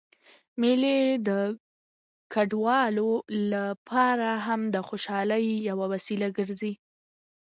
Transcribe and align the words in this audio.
مېلې 0.61 0.97
د 1.27 1.29
کډوالو 2.33 3.11
له 3.51 3.63
پاره 3.87 4.31
هم 4.45 4.61
د 4.75 4.77
خوشحالۍ 4.87 5.45
یوه 5.69 5.85
وسیله 5.93 6.27
ګرځي. 6.37 6.73